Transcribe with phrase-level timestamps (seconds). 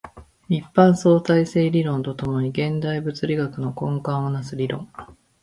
[0.49, 4.89] 一般相対性理論と共に現代物理学の根幹を成す理論